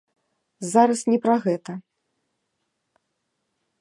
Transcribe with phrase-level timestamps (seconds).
[0.71, 1.71] Зараз не пра гэта.